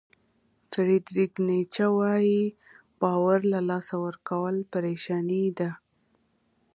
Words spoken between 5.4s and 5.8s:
ده.